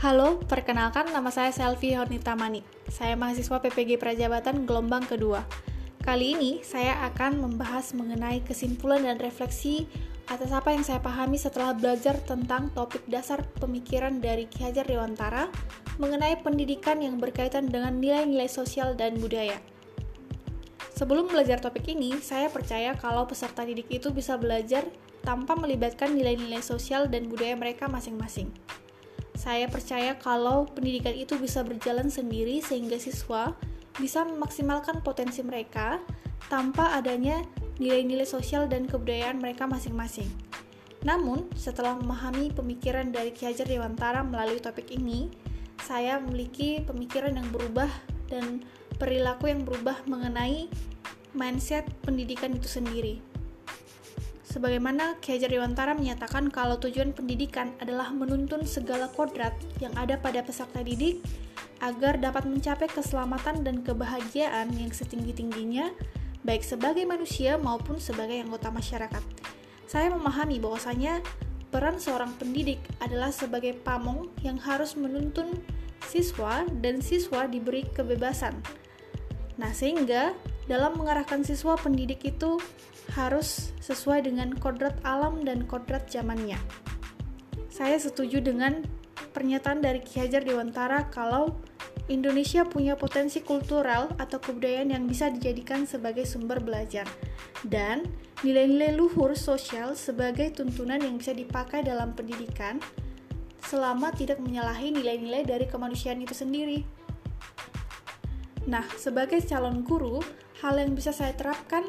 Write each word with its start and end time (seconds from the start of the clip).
Halo, 0.00 0.40
perkenalkan 0.40 1.12
nama 1.12 1.28
saya 1.28 1.52
Selvi 1.52 1.92
Honita 1.92 2.32
Mani. 2.32 2.64
Saya 2.88 3.20
mahasiswa 3.20 3.60
PPG 3.60 4.00
Prajabatan 4.00 4.64
gelombang 4.64 5.04
kedua. 5.04 5.44
Kali 6.00 6.32
ini 6.32 6.64
saya 6.64 7.04
akan 7.12 7.36
membahas 7.36 7.92
mengenai 7.92 8.40
kesimpulan 8.40 9.04
dan 9.04 9.20
refleksi 9.20 9.84
atas 10.24 10.56
apa 10.56 10.72
yang 10.72 10.80
saya 10.88 11.04
pahami 11.04 11.36
setelah 11.36 11.76
belajar 11.76 12.16
tentang 12.24 12.72
topik 12.72 13.04
dasar 13.12 13.44
pemikiran 13.60 14.24
dari 14.24 14.48
Ki 14.48 14.64
Hajar 14.64 14.88
Dewantara 14.88 15.52
mengenai 16.00 16.40
pendidikan 16.40 16.96
yang 17.04 17.20
berkaitan 17.20 17.68
dengan 17.68 18.00
nilai-nilai 18.00 18.48
sosial 18.48 18.96
dan 18.96 19.20
budaya. 19.20 19.60
Sebelum 20.96 21.28
belajar 21.28 21.60
topik 21.60 21.84
ini, 21.92 22.24
saya 22.24 22.48
percaya 22.48 22.96
kalau 22.96 23.28
peserta 23.28 23.68
didik 23.68 23.92
itu 23.92 24.08
bisa 24.16 24.40
belajar 24.40 24.88
tanpa 25.20 25.52
melibatkan 25.60 26.16
nilai-nilai 26.16 26.64
sosial 26.64 27.04
dan 27.12 27.28
budaya 27.28 27.52
mereka 27.52 27.84
masing-masing. 27.84 28.48
Saya 29.40 29.72
percaya 29.72 30.20
kalau 30.20 30.68
pendidikan 30.68 31.16
itu 31.16 31.40
bisa 31.40 31.64
berjalan 31.64 32.12
sendiri 32.12 32.60
sehingga 32.60 33.00
siswa 33.00 33.56
bisa 33.96 34.28
memaksimalkan 34.28 35.00
potensi 35.00 35.40
mereka 35.40 35.96
tanpa 36.52 36.92
adanya 36.92 37.40
nilai-nilai 37.80 38.28
sosial 38.28 38.68
dan 38.68 38.84
kebudayaan 38.84 39.40
mereka 39.40 39.64
masing-masing. 39.64 40.28
Namun, 41.08 41.48
setelah 41.56 41.96
memahami 41.96 42.52
pemikiran 42.52 43.08
dari 43.08 43.32
Ki 43.32 43.48
Hajar 43.48 43.64
Dewantara 43.64 44.20
melalui 44.20 44.60
topik 44.60 44.92
ini, 44.92 45.32
saya 45.80 46.20
memiliki 46.20 46.84
pemikiran 46.84 47.32
yang 47.32 47.48
berubah 47.48 47.88
dan 48.28 48.60
perilaku 49.00 49.48
yang 49.48 49.64
berubah 49.64 50.04
mengenai 50.04 50.68
mindset 51.32 51.88
pendidikan 52.04 52.52
itu 52.52 52.68
sendiri. 52.68 53.29
Sebagaimana 54.50 55.14
Ki 55.22 55.38
Hajar 55.38 55.54
Dewantara 55.54 55.94
menyatakan 55.94 56.50
kalau 56.50 56.74
tujuan 56.82 57.14
pendidikan 57.14 57.70
adalah 57.78 58.10
menuntun 58.10 58.66
segala 58.66 59.06
kodrat 59.06 59.54
yang 59.78 59.94
ada 59.94 60.18
pada 60.18 60.42
peserta 60.42 60.82
didik 60.82 61.22
agar 61.78 62.18
dapat 62.18 62.50
mencapai 62.50 62.90
keselamatan 62.90 63.62
dan 63.62 63.86
kebahagiaan 63.86 64.74
yang 64.74 64.90
setinggi-tingginya 64.90 65.94
baik 66.42 66.66
sebagai 66.66 67.06
manusia 67.06 67.62
maupun 67.62 68.02
sebagai 68.02 68.42
anggota 68.42 68.74
masyarakat. 68.74 69.22
Saya 69.86 70.10
memahami 70.10 70.58
bahwasanya 70.58 71.22
peran 71.70 72.02
seorang 72.02 72.34
pendidik 72.34 72.82
adalah 72.98 73.30
sebagai 73.30 73.78
pamong 73.86 74.26
yang 74.42 74.58
harus 74.58 74.98
menuntun 74.98 75.62
siswa 76.10 76.66
dan 76.82 76.98
siswa 76.98 77.46
diberi 77.46 77.86
kebebasan. 77.94 78.58
Nah, 79.62 79.70
sehingga 79.70 80.34
dalam 80.66 80.98
mengarahkan 80.98 81.46
siswa 81.46 81.78
pendidik 81.78 82.26
itu 82.26 82.58
harus 83.14 83.74
sesuai 83.82 84.26
dengan 84.26 84.54
kodrat 84.54 84.94
alam 85.02 85.42
dan 85.42 85.66
kodrat 85.66 86.06
zamannya. 86.06 86.58
Saya 87.70 87.96
setuju 87.98 88.42
dengan 88.42 88.86
pernyataan 89.30 89.82
dari 89.82 90.02
Ki 90.02 90.22
Hajar 90.22 90.42
Dewantara 90.42 91.08
kalau 91.10 91.54
Indonesia 92.10 92.66
punya 92.66 92.98
potensi 92.98 93.38
kultural 93.38 94.10
atau 94.18 94.42
kebudayaan 94.42 94.90
yang 94.90 95.06
bisa 95.06 95.30
dijadikan 95.30 95.86
sebagai 95.86 96.26
sumber 96.26 96.58
belajar 96.58 97.06
dan 97.62 98.02
nilai-nilai 98.42 98.98
luhur 98.98 99.38
sosial 99.38 99.94
sebagai 99.94 100.50
tuntunan 100.50 100.98
yang 100.98 101.22
bisa 101.22 101.30
dipakai 101.30 101.86
dalam 101.86 102.10
pendidikan 102.18 102.82
selama 103.62 104.10
tidak 104.10 104.42
menyalahi 104.42 104.90
nilai-nilai 104.90 105.46
dari 105.46 105.70
kemanusiaan 105.70 106.18
itu 106.18 106.34
sendiri. 106.34 106.82
Nah, 108.66 108.82
sebagai 108.98 109.38
calon 109.46 109.86
guru, 109.86 110.18
hal 110.60 110.82
yang 110.82 110.98
bisa 110.98 111.14
saya 111.14 111.32
terapkan 111.38 111.86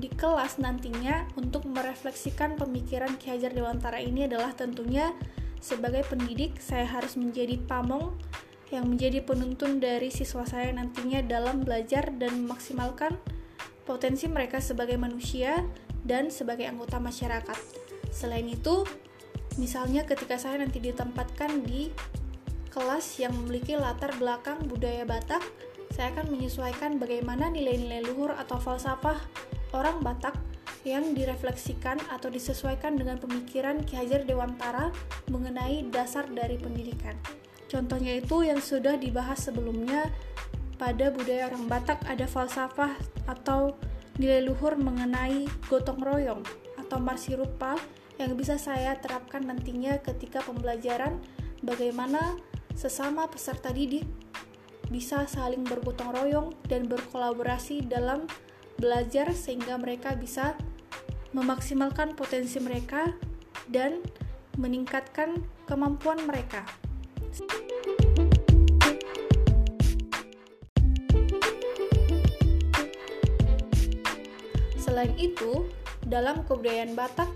di 0.00 0.08
kelas 0.08 0.56
nantinya 0.56 1.28
untuk 1.36 1.68
merefleksikan 1.68 2.56
pemikiran 2.56 3.20
Ki 3.20 3.36
Hajar 3.36 3.52
Dewantara 3.52 4.00
ini 4.00 4.24
adalah 4.24 4.56
tentunya 4.56 5.12
sebagai 5.60 6.08
pendidik 6.08 6.56
saya 6.56 6.88
harus 6.88 7.20
menjadi 7.20 7.60
pamong 7.68 8.16
yang 8.72 8.88
menjadi 8.88 9.20
penuntun 9.20 9.76
dari 9.76 10.08
siswa 10.08 10.48
saya 10.48 10.72
nantinya 10.72 11.20
dalam 11.20 11.60
belajar 11.60 12.08
dan 12.16 12.48
memaksimalkan 12.48 13.20
potensi 13.84 14.24
mereka 14.24 14.62
sebagai 14.62 14.96
manusia 14.96 15.60
dan 16.06 16.32
sebagai 16.32 16.64
anggota 16.64 16.96
masyarakat. 16.96 17.58
Selain 18.08 18.46
itu, 18.48 18.88
misalnya 19.60 20.08
ketika 20.08 20.40
saya 20.40 20.64
nanti 20.64 20.80
ditempatkan 20.80 21.66
di 21.66 21.92
kelas 22.70 23.18
yang 23.20 23.34
memiliki 23.34 23.76
latar 23.76 24.14
belakang 24.16 24.64
budaya 24.70 25.02
Batak, 25.04 25.42
saya 25.90 26.14
akan 26.14 26.30
menyesuaikan 26.30 27.02
bagaimana 27.02 27.50
nilai-nilai 27.50 28.06
luhur 28.06 28.32
atau 28.38 28.62
falsafah 28.62 29.18
orang 29.76 30.02
Batak 30.02 30.36
yang 30.82 31.12
direfleksikan 31.12 32.00
atau 32.08 32.32
disesuaikan 32.32 32.96
dengan 32.96 33.20
pemikiran 33.20 33.84
Ki 33.84 34.00
Hajar 34.00 34.24
Dewantara 34.24 34.88
mengenai 35.28 35.84
dasar 35.92 36.24
dari 36.32 36.56
pendidikan. 36.56 37.12
Contohnya 37.68 38.18
itu 38.18 38.42
yang 38.42 38.58
sudah 38.58 38.96
dibahas 38.96 39.46
sebelumnya 39.46 40.08
pada 40.80 41.12
budaya 41.12 41.52
orang 41.52 41.68
Batak 41.68 42.02
ada 42.08 42.24
falsafah 42.24 42.96
atau 43.28 43.76
nilai 44.16 44.42
luhur 44.42 44.74
mengenai 44.80 45.46
gotong 45.68 46.00
royong 46.00 46.42
atau 46.80 46.98
marsirupa 46.98 47.76
yang 48.16 48.36
bisa 48.36 48.56
saya 48.56 48.96
terapkan 49.00 49.44
nantinya 49.44 50.00
ketika 50.00 50.44
pembelajaran 50.44 51.20
bagaimana 51.64 52.36
sesama 52.76 53.28
peserta 53.28 53.72
didik 53.72 54.04
bisa 54.90 55.24
saling 55.30 55.62
bergotong 55.62 56.10
royong 56.10 56.48
dan 56.66 56.90
berkolaborasi 56.90 57.86
dalam 57.86 58.26
belajar 58.80 59.36
sehingga 59.36 59.76
mereka 59.76 60.16
bisa 60.16 60.56
memaksimalkan 61.36 62.16
potensi 62.16 62.56
mereka 62.58 63.12
dan 63.68 64.00
meningkatkan 64.56 65.44
kemampuan 65.68 66.24
mereka. 66.24 66.64
Selain 74.80 75.14
itu, 75.20 75.68
dalam 76.08 76.42
kebudayaan 76.48 76.98
Batak 76.98 77.30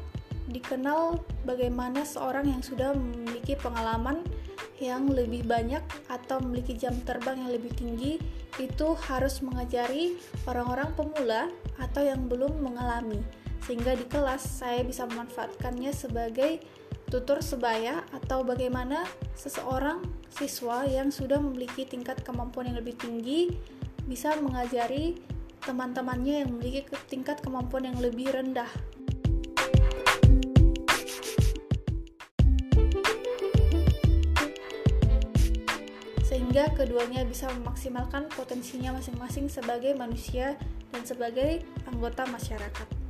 dikenal 0.51 1.23
bagaimana 1.47 2.03
seorang 2.03 2.51
yang 2.51 2.61
sudah 2.65 2.93
memiliki 2.97 3.55
pengalaman 3.55 4.27
yang 4.83 5.07
lebih 5.07 5.47
banyak 5.47 5.81
atau 6.11 6.43
memiliki 6.43 6.75
jam 6.75 6.99
terbang 7.07 7.47
yang 7.47 7.53
lebih 7.55 7.73
tinggi 7.79 8.19
itu 8.63 8.95
harus 9.11 9.43
mengajari 9.43 10.19
orang-orang 10.47 10.91
pemula 10.95 11.51
atau 11.81 12.03
yang 12.07 12.31
belum 12.31 12.63
mengalami. 12.63 13.19
Sehingga 13.65 13.97
di 13.97 14.07
kelas 14.07 14.45
saya 14.61 14.85
bisa 14.85 15.09
memanfaatkannya 15.09 15.91
sebagai 15.91 16.61
tutur 17.09 17.41
sebaya 17.41 18.05
atau 18.13 18.43
bagaimana 18.43 19.07
seseorang 19.37 20.03
siswa 20.33 20.83
yang 20.89 21.15
sudah 21.15 21.39
memiliki 21.39 21.87
tingkat 21.87 22.21
kemampuan 22.27 22.73
yang 22.73 22.79
lebih 22.81 22.97
tinggi 22.99 23.55
bisa 24.05 24.37
mengajari 24.41 25.17
teman-temannya 25.65 26.45
yang 26.45 26.51
memiliki 26.53 26.85
tingkat 27.09 27.41
kemampuan 27.41 27.89
yang 27.89 27.99
lebih 28.03 28.29
rendah 28.35 28.69
sehingga 36.35 36.67
keduanya 36.75 37.23
bisa 37.23 37.47
memaksimalkan 37.47 38.27
potensinya 38.35 38.91
masing-masing 38.99 39.47
sebagai 39.47 39.95
manusia 39.95 40.59
dan 40.91 41.07
sebagai 41.07 41.63
anggota 41.87 42.27
masyarakat. 42.27 43.04